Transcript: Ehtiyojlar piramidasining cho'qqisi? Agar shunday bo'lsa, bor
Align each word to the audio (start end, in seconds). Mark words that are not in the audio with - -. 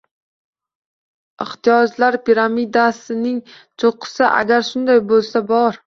Ehtiyojlar 1.45 2.19
piramidasining 2.31 3.39
cho'qqisi? 3.53 4.29
Agar 4.35 4.71
shunday 4.73 5.09
bo'lsa, 5.15 5.49
bor 5.55 5.75